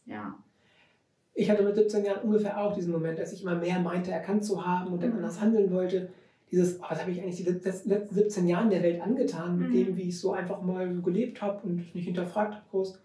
[0.05, 0.15] Ja.
[0.17, 0.37] ja.
[1.33, 4.43] Ich hatte mit 17 Jahren ungefähr auch diesen Moment, als ich immer mehr meinte, erkannt
[4.43, 5.17] zu haben und dann mhm.
[5.17, 6.09] anders handeln wollte
[6.51, 9.73] dieses, oh, was habe ich eigentlich die letzten 17 Jahren der Welt angetan, mit mhm.
[9.73, 12.99] dem, wie ich so einfach mal so gelebt habe und nicht hinterfragt habe groß.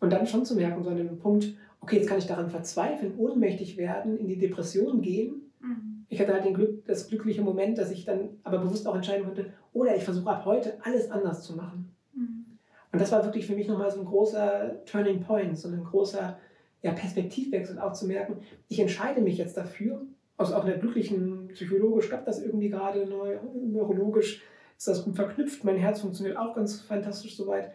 [0.00, 3.14] Und dann schon zu merken, so an dem Punkt, okay, jetzt kann ich daran verzweifeln,
[3.18, 5.52] ohnmächtig werden, in die Depression gehen.
[5.60, 6.06] Mhm.
[6.08, 9.24] Ich hatte halt den Glück, das glückliche Moment, dass ich dann aber bewusst auch entscheiden
[9.26, 11.90] konnte, oder ich versuche ab heute alles anders zu machen.
[12.14, 12.46] Mhm.
[12.90, 16.38] Und das war wirklich für mich nochmal so ein großer Turning Point, so ein großer
[16.82, 20.02] ja, Perspektivwechsel, auch zu merken, ich entscheide mich jetzt dafür,
[20.42, 24.42] aus auch einer glücklichen psychologisch klappt das irgendwie gerade neu, neurologisch
[24.76, 27.72] ist das gut verknüpft, mein Herz funktioniert auch ganz fantastisch soweit.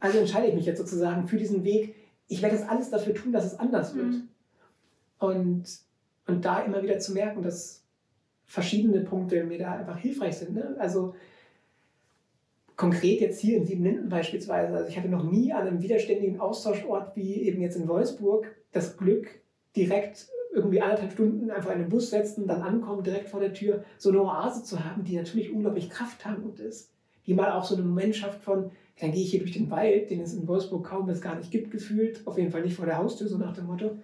[0.00, 1.94] Also entscheide ich mich jetzt sozusagen für diesen Weg.
[2.26, 4.08] Ich werde jetzt alles dafür tun, dass es anders wird.
[4.08, 4.28] Mhm.
[5.18, 5.64] Und,
[6.26, 7.84] und da immer wieder zu merken, dass
[8.44, 10.54] verschiedene Punkte mir da einfach hilfreich sind.
[10.54, 10.74] Ne?
[10.78, 11.14] Also
[12.76, 17.14] konkret jetzt hier in Siebenlinden beispielsweise, also ich hatte noch nie an einem widerständigen Austauschort
[17.14, 19.28] wie eben jetzt in Wolfsburg das Glück,
[19.76, 23.84] direkt irgendwie anderthalb Stunden einfach in den Bus setzen, dann ankommen, direkt vor der Tür,
[23.98, 26.90] so eine Oase zu haben, die natürlich unglaublich krafttankend ist.
[27.26, 30.10] Die mal auch so eine Moment schafft von, dann gehe ich hier durch den Wald,
[30.10, 32.26] den es in Wolfsburg kaum bis gar nicht gibt, gefühlt.
[32.26, 33.98] Auf jeden Fall nicht vor der Haustür, so nach dem Motto.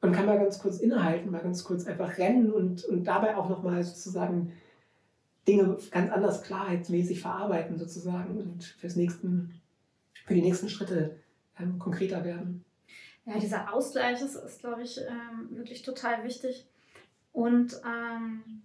[0.00, 3.48] Und kann mal ganz kurz innehalten, mal ganz kurz einfach rennen und, und dabei auch
[3.48, 4.52] nochmal sozusagen
[5.46, 9.60] Dinge ganz anders klarheitsmäßig verarbeiten sozusagen und fürs nächsten,
[10.26, 11.16] für die nächsten Schritte
[11.58, 12.64] ähm, konkreter werden
[13.28, 16.66] ja, dieser Ausgleich ist, ist glaube ich, ähm, wirklich total wichtig.
[17.32, 18.62] Und ähm,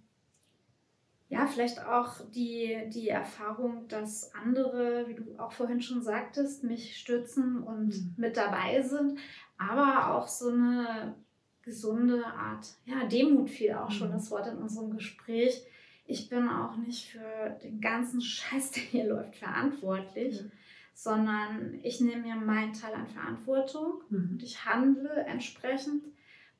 [1.28, 6.96] ja, vielleicht auch die, die Erfahrung, dass andere, wie du auch vorhin schon sagtest, mich
[6.96, 8.14] stützen und mhm.
[8.16, 9.18] mit dabei sind,
[9.58, 11.14] aber auch so eine
[11.62, 14.12] gesunde Art, ja, Demut fiel auch schon mhm.
[14.12, 15.62] das Wort in unserem Gespräch.
[16.06, 20.42] Ich bin auch nicht für den ganzen Scheiß, der hier läuft, verantwortlich.
[20.42, 20.52] Mhm
[20.94, 24.30] sondern ich nehme mir meinen Teil an Verantwortung mhm.
[24.32, 26.04] und ich handle entsprechend,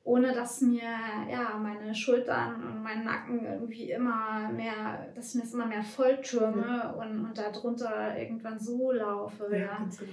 [0.03, 0.83] ohne dass mir
[1.31, 5.83] ja meine Schultern und mein Nacken irgendwie immer mehr, dass ich mir das immer mehr
[5.83, 6.91] volltürme ja.
[6.91, 9.47] und, und darunter irgendwann so laufe.
[9.51, 9.77] Ja, ja.
[9.77, 10.11] Genau.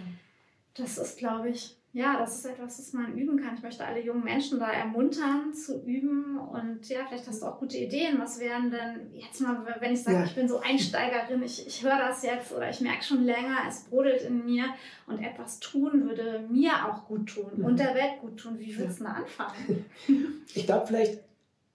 [0.75, 3.55] Das ist, glaube ich, ja, das ist etwas, das man üben kann.
[3.55, 7.59] Ich möchte alle jungen Menschen da ermuntern zu üben und ja, vielleicht hast du auch
[7.59, 8.19] gute Ideen.
[8.19, 10.25] Was wären denn jetzt mal, wenn ich sage, ja.
[10.25, 13.85] ich bin so Einsteigerin, ich, ich höre das jetzt oder ich merke schon länger, es
[13.85, 14.65] brodelt in mir
[15.07, 17.65] und etwas tun würde mir auch gut tun mhm.
[17.67, 18.59] und der Welt gut tun.
[18.59, 19.11] Wie würdest du ja.
[19.11, 19.85] da anfangen?
[20.55, 21.21] Ich glaube, vielleicht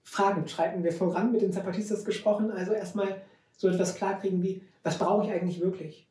[0.04, 2.50] Fragen schreiten wir voran mit den Zapatistas gesprochen.
[2.50, 3.22] Also erstmal
[3.56, 6.07] so etwas klarkriegen wie, was brauche ich eigentlich wirklich?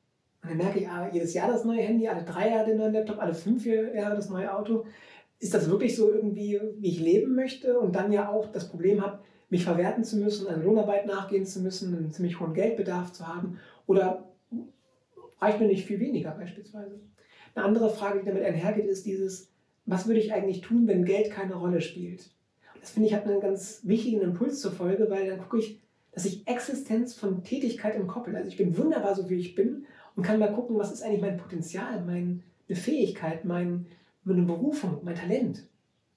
[0.46, 2.92] Und dann merke ich, ah, jedes Jahr das neue Handy, alle drei Jahre den neuen
[2.92, 4.84] Laptop, alle fünf Jahre das neue Auto.
[5.40, 7.80] Ist das wirklich so irgendwie, wie ich leben möchte?
[7.80, 9.18] Und dann ja auch das Problem habe,
[9.50, 13.58] mich verwerten zu müssen, an Lohnarbeit nachgehen zu müssen, einen ziemlich hohen Geldbedarf zu haben?
[13.88, 14.28] Oder
[15.40, 17.00] reicht mir nicht viel weniger beispielsweise?
[17.56, 19.50] Eine andere Frage, die damit einhergeht, ist dieses,
[19.84, 22.30] was würde ich eigentlich tun, wenn Geld keine Rolle spielt?
[22.80, 25.80] Das finde ich hat einen ganz wichtigen Impuls zur Folge, weil dann gucke ich,
[26.12, 28.36] dass ich Existenz von Tätigkeit entkoppel.
[28.36, 31.20] Also ich bin wunderbar so, wie ich bin und kann mal gucken, was ist eigentlich
[31.20, 33.86] mein Potenzial, meine Fähigkeit, mein,
[34.24, 35.62] meine Berufung, mein Talent,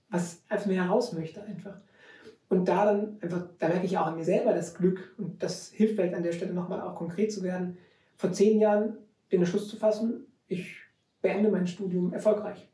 [0.09, 1.75] was aus mir heraus möchte einfach.
[2.47, 5.69] Und da dann einfach, da merke ich auch an mir selber das Glück und das
[5.71, 7.77] hilft vielleicht an der Stelle nochmal auch konkret zu werden.
[8.15, 8.97] Vor zehn Jahren
[9.31, 10.77] den Entschluss zu fassen, ich
[11.21, 12.67] beende mein Studium erfolgreich.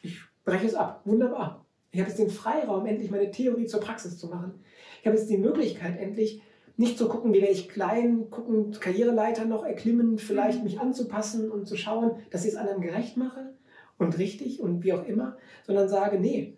[0.00, 1.00] Ich breche es ab.
[1.04, 1.64] Wunderbar.
[1.90, 4.54] Ich habe jetzt den Freiraum, endlich meine Theorie zur Praxis zu machen.
[5.00, 6.42] Ich habe jetzt die Möglichkeit, endlich
[6.76, 10.64] nicht zu gucken, wie werde ich klein, gucken, Karriereleiter noch erklimmen, vielleicht mhm.
[10.64, 13.54] mich anzupassen und zu schauen, dass ich es anderen gerecht mache
[13.98, 16.56] und richtig und wie auch immer, sondern sage, nee,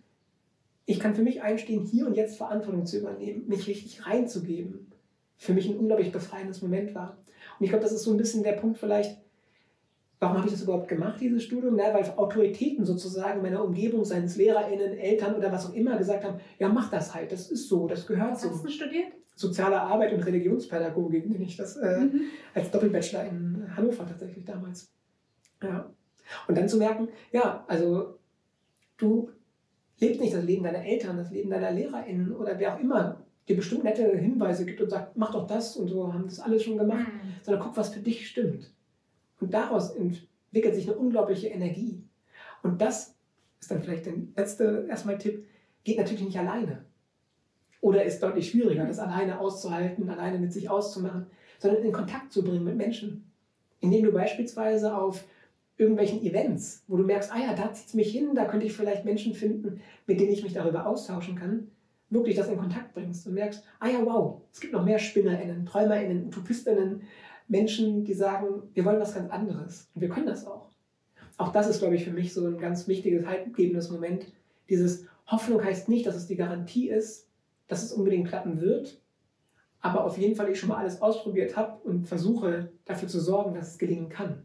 [0.86, 4.92] ich kann für mich einstehen, hier und jetzt Verantwortung zu übernehmen, mich richtig reinzugeben.
[5.36, 7.18] Für mich ein unglaublich befreiendes Moment war.
[7.58, 9.18] Und ich glaube, das ist so ein bisschen der Punkt vielleicht,
[10.20, 11.76] warum habe ich das überhaupt gemacht, dieses Studium?
[11.76, 16.24] Na, weil Autoritäten sozusagen meiner Umgebung, seien es LehrerInnen, Eltern oder was auch immer, gesagt
[16.24, 18.50] haben, ja, mach das halt, das ist so, das gehört was so.
[18.50, 19.12] Hast du studiert?
[19.36, 22.22] Soziale Arbeit und Religionspädagogik nenne ich das äh, mhm.
[22.54, 24.90] als Doppelbachelor in Hannover tatsächlich damals.
[25.62, 25.90] Ja.
[26.48, 28.18] Und dann zu merken, ja, also
[28.96, 29.30] du
[30.00, 33.56] lebst nicht das Leben deiner Eltern, das Leben deiner LehrerInnen oder wer auch immer dir
[33.56, 36.78] bestimmt nette Hinweise gibt und sagt, mach doch das und so, haben das alles schon
[36.78, 37.34] gemacht, mhm.
[37.42, 38.72] sondern guck, was für dich stimmt.
[39.38, 42.02] Und daraus entwickelt sich eine unglaubliche Energie.
[42.62, 43.14] Und das
[43.60, 45.46] ist dann vielleicht der letzte erstmal Tipp,
[45.84, 46.84] geht natürlich nicht alleine.
[47.86, 51.26] Oder ist deutlich schwieriger, das alleine auszuhalten, alleine mit sich auszumachen,
[51.60, 53.30] sondern in Kontakt zu bringen mit Menschen.
[53.78, 55.22] Indem du beispielsweise auf
[55.76, 58.72] irgendwelchen Events, wo du merkst, ah ja, da zieht es mich hin, da könnte ich
[58.72, 61.68] vielleicht Menschen finden, mit denen ich mich darüber austauschen kann,
[62.10, 65.64] wirklich das in Kontakt bringst und merkst, ah ja, wow, es gibt noch mehr SpinnerInnen,
[65.64, 67.02] TräumerInnen, UtopistInnen,
[67.46, 70.70] Menschen, die sagen, wir wollen was ganz anderes und wir können das auch.
[71.36, 74.26] Auch das ist, glaube ich, für mich so ein ganz wichtiges, haltgebendes Moment.
[74.68, 77.25] Dieses Hoffnung heißt nicht, dass es die Garantie ist,
[77.68, 79.00] dass es unbedingt klappen wird,
[79.80, 83.54] aber auf jeden Fall ich schon mal alles ausprobiert habe und versuche dafür zu sorgen,
[83.54, 84.44] dass es gelingen kann.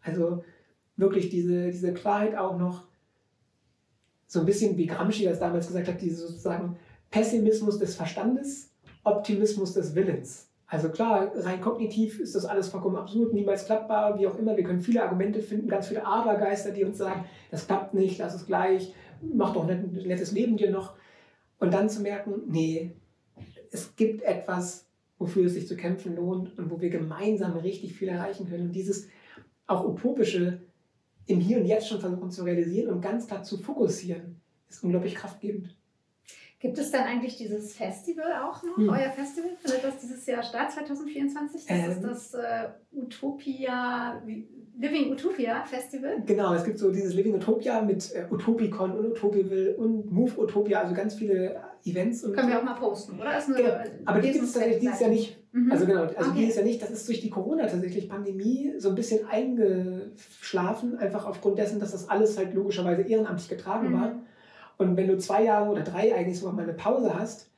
[0.00, 0.44] Also
[0.96, 2.88] wirklich diese, diese Klarheit auch noch,
[4.26, 6.76] so ein bisschen wie Gramsci das damals gesagt hat, diese sozusagen
[7.10, 10.48] Pessimismus des Verstandes, Optimismus des Willens.
[10.66, 14.56] Also klar, rein kognitiv ist das alles vollkommen absurd, niemals klappbar, wie auch immer.
[14.56, 18.36] Wir können viele Argumente finden, ganz viele Abergeister, die uns sagen, das klappt nicht, lass
[18.36, 20.94] es gleich, mach doch ein nettes Leben dir noch.
[21.60, 22.96] Und dann zu merken, nee,
[23.70, 24.86] es gibt etwas,
[25.18, 28.68] wofür es sich zu kämpfen lohnt und wo wir gemeinsam richtig viel erreichen können.
[28.68, 29.08] Und dieses
[29.66, 30.62] auch utopische
[31.26, 35.14] im Hier und Jetzt schon versuchen zu realisieren und ganz klar zu fokussieren, ist unglaublich
[35.14, 35.76] kraftgebend.
[36.58, 38.76] Gibt es dann eigentlich dieses Festival auch noch?
[38.76, 38.88] Hm.
[38.90, 41.64] Euer Festival findet das dieses Jahr statt, 2024?
[41.64, 44.22] Das ähm, ist das äh, Utopia,
[44.80, 46.22] Living Utopia Festival.
[46.24, 50.80] Genau, es gibt so dieses Living Utopia mit äh, Utopicon und Utopiville und Move Utopia,
[50.80, 52.24] also ganz viele Events.
[52.24, 53.30] Und Können wir auch mal posten, oder?
[53.30, 53.74] Eine, genau.
[54.06, 55.36] Aber die gibt es dieses Jahr nicht.
[55.52, 55.70] Mhm.
[55.70, 56.40] Also genau, also okay.
[56.40, 56.80] dieses Jahr nicht.
[56.80, 61.92] Das ist durch die Corona tatsächlich Pandemie so ein bisschen eingeschlafen, einfach aufgrund dessen, dass
[61.92, 64.00] das alles halt logischerweise ehrenamtlich getragen mhm.
[64.00, 64.12] war.
[64.78, 67.50] Und wenn du zwei Jahre oder drei eigentlich sogar mal eine Pause hast,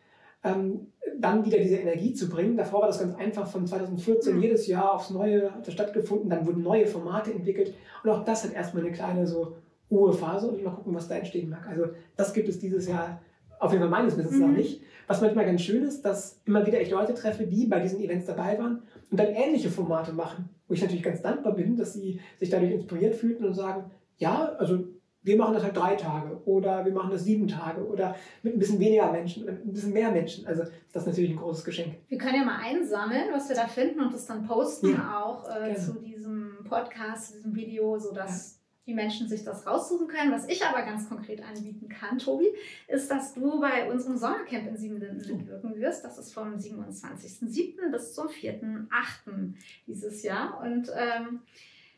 [0.42, 0.88] ähm,
[1.22, 2.56] dann wieder diese Energie zu bringen.
[2.56, 4.42] Davor war das ganz einfach von 2014 mhm.
[4.42, 8.44] jedes Jahr aufs Neue hat das stattgefunden, dann wurden neue Formate entwickelt und auch das
[8.44, 9.56] hat erstmal eine kleine so
[9.90, 11.66] Ruhephase und mal gucken, was da entstehen mag.
[11.68, 13.20] Also das gibt es dieses Jahr
[13.58, 14.40] auf jeden Fall meines Wissens mhm.
[14.40, 14.82] noch nicht.
[15.06, 18.26] Was manchmal ganz schön ist, dass immer wieder ich Leute treffe, die bei diesen Events
[18.26, 22.20] dabei waren und dann ähnliche Formate machen, wo ich natürlich ganz dankbar bin, dass sie
[22.38, 24.84] sich dadurch inspiriert fühlten und sagen, ja, also
[25.22, 28.58] wir machen das halt drei Tage oder wir machen das sieben Tage oder mit ein
[28.58, 30.46] bisschen weniger Menschen, mit ein bisschen mehr Menschen.
[30.46, 31.94] Also das ist natürlich ein großes Geschenk.
[32.08, 35.48] Wir können ja mal einsammeln, was wir da finden und das dann posten ja, auch
[35.48, 38.86] äh, zu diesem Podcast, zu diesem Video, sodass ja.
[38.88, 40.32] die Menschen sich das raussuchen können.
[40.32, 42.48] Was ich aber ganz konkret anbieten kann, Tobi,
[42.88, 46.04] ist, dass du bei unserem Sommercamp in Siebenlinden mitwirken wirst.
[46.04, 47.92] Das ist vom 27.07.
[47.92, 49.54] bis zum 4.08.
[49.86, 50.60] dieses Jahr.
[50.60, 51.42] Und ähm,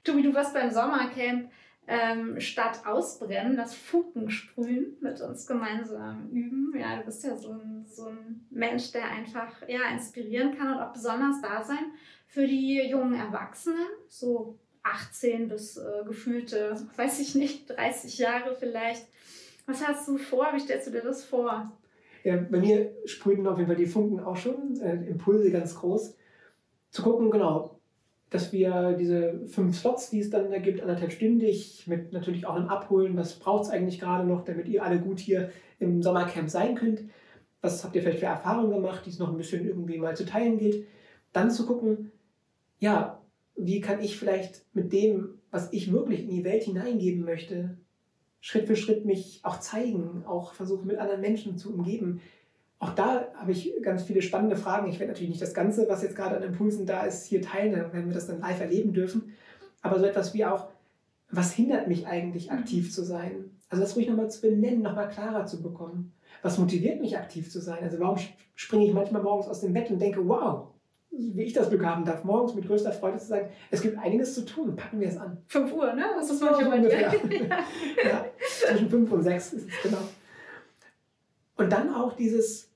[0.05, 1.49] Tobi, du wirst beim Sommercamp
[1.87, 6.73] ähm, statt ausbrennen, das Funken sprühen mit uns gemeinsam üben.
[6.79, 10.81] Ja, du bist ja so ein, so ein Mensch, der einfach ja, inspirieren kann und
[10.81, 11.93] auch besonders da sein
[12.27, 19.07] für die jungen Erwachsenen, so 18 bis äh, gefühlte, weiß ich nicht, 30 Jahre vielleicht.
[19.67, 20.49] Was hast du vor?
[20.53, 21.73] Wie stellst du dir das vor?
[22.23, 26.17] Ja, bei mir sprühen auf jeden Fall die Funken auch schon, äh, Impulse ganz groß.
[26.91, 27.74] Zu gucken, genau,
[28.35, 32.57] dass wir diese fünf Slots, die es dann da gibt, anderthalb stündig, mit natürlich auch
[32.57, 36.51] einem Abholen, was braucht es eigentlich gerade noch, damit ihr alle gut hier im Sommercamp
[36.51, 37.05] sein könnt.
[37.61, 40.27] Was habt ihr vielleicht für Erfahrungen gemacht, die es noch ein bisschen irgendwie mal zu
[40.27, 40.85] teilen gilt.
[41.33, 42.11] Dann zu gucken,
[42.81, 43.23] ja,
[43.55, 47.79] wie kann ich vielleicht mit dem, was ich wirklich in die Welt hineingeben möchte,
[48.41, 52.21] Schritt für Schritt mich auch zeigen, auch versuchen mit anderen Menschen zu umgeben.
[52.85, 54.91] Auch da habe ich ganz viele spannende Fragen.
[54.91, 57.83] Ich werde natürlich nicht das Ganze, was jetzt gerade an Impulsen da ist, hier teilen,
[57.93, 59.33] wenn wir das dann live erleben dürfen.
[59.81, 60.69] Aber so etwas wie auch,
[61.31, 63.53] was hindert mich eigentlich aktiv zu sein?
[63.71, 66.13] Also das ruhig nochmal zu benennen, nochmal klarer zu bekommen.
[66.43, 67.79] Was motiviert mich aktiv zu sein?
[67.83, 68.19] Also warum
[68.55, 70.67] springe ich manchmal morgens aus dem Bett und denke, wow,
[71.11, 74.35] wie ich das Glück haben darf, morgens mit größter Freude zu sagen, es gibt einiges
[74.35, 75.39] zu tun, packen wir es an.
[75.47, 76.05] 5 Uhr, ne?
[76.17, 76.91] Das ist manchmal bei dir.
[78.05, 78.27] ja,
[78.61, 80.03] zwischen 5 und 6 ist es, genau.
[81.57, 82.74] Und dann auch dieses,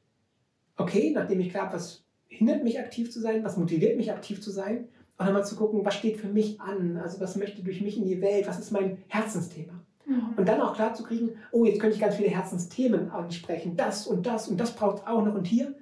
[0.79, 4.41] okay, nachdem ich klar habe, was hindert mich aktiv zu sein, was motiviert mich aktiv
[4.41, 4.89] zu sein,
[5.19, 8.07] auch nochmal zu gucken, was steht für mich an, also was möchte durch mich in
[8.07, 9.73] die Welt, was ist mein Herzensthema.
[10.07, 10.35] Mhm.
[10.37, 14.07] Und dann auch klar zu kriegen, oh, jetzt könnte ich ganz viele Herzensthemen ansprechen, das
[14.07, 15.75] und das und das braucht es auch noch und hier.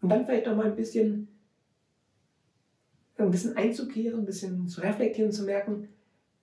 [0.00, 1.28] Und dann vielleicht nochmal ein bisschen
[3.18, 5.88] ein bisschen einzukehren, ein bisschen zu reflektieren und zu merken,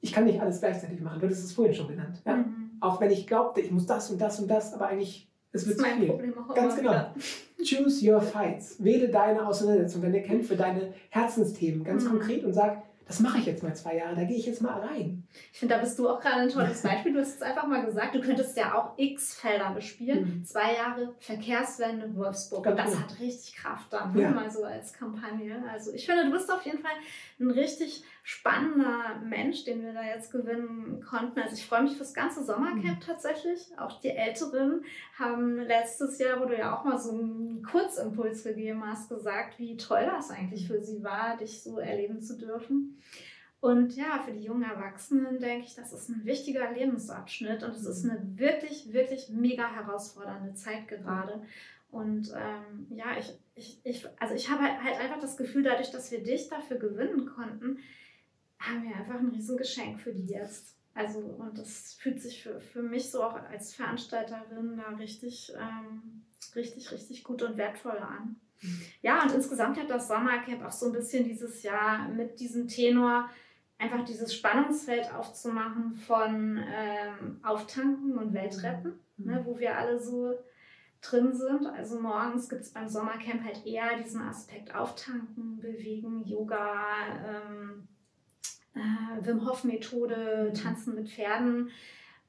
[0.02, 1.20] ich kann nicht alles gleichzeitig machen.
[1.20, 2.22] Du hattest es vorhin schon genannt.
[2.26, 2.38] Ja?
[2.38, 2.72] Mhm.
[2.80, 5.80] Auch wenn ich glaubte, ich muss das und das und das, aber eigentlich, es wird
[5.80, 6.08] zu viel.
[6.08, 6.92] Problem auch Ganz genau.
[6.92, 7.14] Wieder.
[7.64, 8.76] Choose your fights.
[8.84, 12.10] Wähle deine Auseinandersetzung, deine Kämpfe, deine Herzensthemen ganz mhm.
[12.10, 14.80] konkret und sag, das mache ich jetzt mal zwei Jahre, da gehe ich jetzt mal
[14.82, 15.28] rein.
[15.52, 17.12] Ich finde, da bist du auch gerade ein tolles Beispiel.
[17.12, 20.26] Du hast es einfach mal gesagt, du könntest ja auch x Felder bespielen.
[20.26, 20.46] Mhm.
[20.46, 22.68] Zwei Jahre Verkehrswende Wolfsburg.
[22.68, 24.30] Und das hat richtig Kraft dann, ja.
[24.30, 25.60] mal so als Kampagne.
[25.74, 26.92] Also ich finde, du bist auf jeden Fall
[27.40, 31.40] ein richtig spannender Mensch, den wir da jetzt gewinnen konnten.
[31.40, 33.04] Also ich freue mich fürs ganze Sommercamp mhm.
[33.04, 33.72] tatsächlich.
[33.80, 34.84] Auch die Älteren
[35.18, 39.78] haben letztes Jahr, wo du ja auch mal so einen Kurzimpuls gegeben hast, gesagt, wie
[39.78, 43.02] toll das eigentlich für sie war, dich so erleben zu dürfen.
[43.62, 47.86] Und ja, für die jungen Erwachsenen denke ich, das ist ein wichtiger Lebensabschnitt und es
[47.86, 51.42] ist eine wirklich, wirklich mega herausfordernde Zeit gerade.
[51.90, 55.90] Und ähm, ja, ich, ich, ich, also ich habe halt, halt einfach das Gefühl, dadurch,
[55.90, 57.80] dass wir dich dafür gewinnen konnten,
[58.60, 60.76] haben wir einfach ein Riesengeschenk für die jetzt.
[60.94, 66.24] Also, und das fühlt sich für, für mich so auch als Veranstalterin da richtig, ähm,
[66.56, 68.36] richtig, richtig gut und wertvoll an.
[68.62, 68.82] Mhm.
[69.02, 73.30] Ja, und insgesamt hat das Sommercamp auch so ein bisschen dieses Jahr mit diesem Tenor
[73.78, 79.26] einfach dieses Spannungsfeld aufzumachen von ähm, Auftanken und Weltretten, mhm.
[79.26, 80.34] ne, wo wir alle so
[81.02, 81.66] drin sind.
[81.66, 86.84] Also morgens gibt es beim Sommercamp halt eher diesen Aspekt Auftanken, Bewegen, Yoga,
[87.26, 87.69] ähm,
[88.76, 91.70] äh, Wim Hof Methode, Tanzen mit Pferden.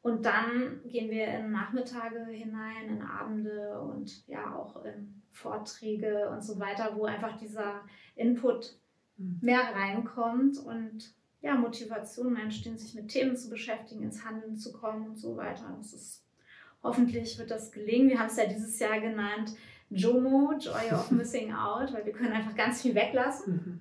[0.02, 6.42] Und dann gehen wir in Nachmittage hinein, in Abende und ja auch in Vorträge und
[6.42, 7.82] so weiter, wo einfach dieser
[8.16, 8.78] Input
[9.18, 9.38] mhm.
[9.42, 15.08] mehr reinkommt und ja, Motivationen entstehen, sich mit Themen zu beschäftigen, ins Handeln zu kommen
[15.08, 15.74] und so weiter.
[15.78, 16.26] Das ist,
[16.82, 18.10] hoffentlich wird das gelingen.
[18.10, 19.54] Wir haben es ja dieses Jahr genannt
[19.90, 23.80] JOMO, Joy of Missing Out, weil wir können einfach ganz viel weglassen.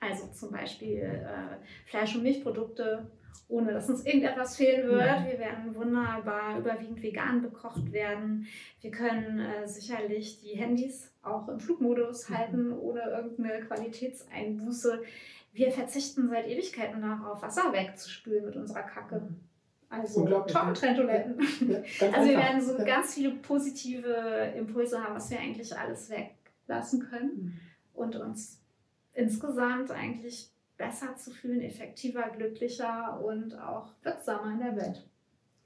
[0.00, 3.10] Also zum Beispiel äh, Fleisch- und Milchprodukte,
[3.48, 5.26] ohne dass uns irgendetwas fehlen wird.
[5.26, 8.46] Wir werden wunderbar überwiegend vegan bekocht werden.
[8.80, 12.38] Wir können äh, sicherlich die Handys auch im Flugmodus mhm.
[12.38, 15.02] halten ohne irgendeine Qualitätseinbuße.
[15.52, 19.20] Wir verzichten seit Ewigkeiten darauf, Wasser wegzuspülen mit unserer Kacke.
[19.20, 19.40] Mhm.
[19.90, 21.40] Also Trockentrenntoiletten.
[21.66, 22.84] Ja, ja, also wir werden so ja.
[22.84, 27.60] ganz viele positive Impulse haben, was wir eigentlich alles weglassen können mhm.
[27.94, 28.60] und uns
[29.18, 35.06] insgesamt eigentlich besser zu fühlen, effektiver, glücklicher und auch wirksamer in der Welt.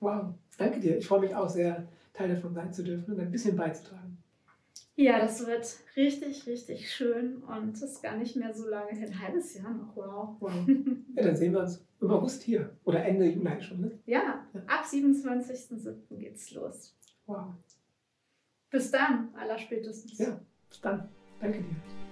[0.00, 0.96] Wow, danke dir.
[0.98, 4.18] Ich freue mich auch sehr, Teil davon sein zu dürfen und ein bisschen beizutragen.
[4.96, 9.08] Ja, das wird richtig, richtig schön und es ist gar nicht mehr so lange hin.
[9.08, 10.36] Ein halbes Jahr noch, wow.
[10.40, 10.52] wow.
[11.14, 13.98] Ja, dann sehen wir uns im August hier oder Ende Juli schon, ne?
[14.06, 14.60] Ja, ja.
[14.66, 16.16] ab 27.07.
[16.18, 16.94] geht's los.
[17.26, 17.54] Wow.
[18.70, 20.18] Bis dann, allerspätestens.
[20.18, 20.38] Ja,
[20.68, 21.08] bis dann.
[21.40, 22.11] Danke dir.